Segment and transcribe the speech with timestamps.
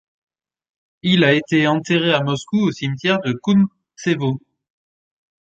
[1.03, 4.39] Il a été enterré à Moscou au cimetière de Kountsevo.